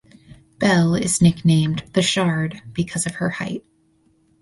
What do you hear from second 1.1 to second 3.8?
nicknamed "The Shard" because of her height.